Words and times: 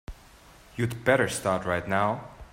You'd 0.77 1.03
better 1.05 1.27
start 1.29 1.63
right 1.63 1.87
now. 1.87 2.27